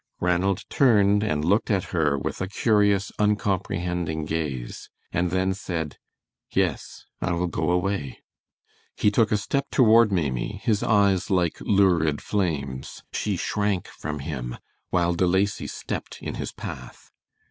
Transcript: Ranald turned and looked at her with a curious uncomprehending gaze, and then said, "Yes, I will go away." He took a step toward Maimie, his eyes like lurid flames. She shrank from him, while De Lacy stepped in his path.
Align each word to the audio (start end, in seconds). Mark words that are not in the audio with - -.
Ranald 0.19 0.63
turned 0.67 1.21
and 1.21 1.45
looked 1.45 1.69
at 1.69 1.83
her 1.93 2.17
with 2.17 2.41
a 2.41 2.47
curious 2.47 3.11
uncomprehending 3.19 4.25
gaze, 4.25 4.89
and 5.13 5.29
then 5.29 5.53
said, 5.53 5.99
"Yes, 6.49 7.05
I 7.21 7.33
will 7.33 7.45
go 7.45 7.69
away." 7.69 8.17
He 8.97 9.11
took 9.11 9.31
a 9.31 9.37
step 9.37 9.69
toward 9.69 10.11
Maimie, 10.11 10.59
his 10.63 10.81
eyes 10.81 11.29
like 11.29 11.61
lurid 11.61 12.19
flames. 12.19 13.03
She 13.13 13.37
shrank 13.37 13.87
from 13.89 14.17
him, 14.21 14.57
while 14.89 15.13
De 15.13 15.27
Lacy 15.27 15.67
stepped 15.67 16.17
in 16.19 16.33
his 16.33 16.51
path. 16.51 17.11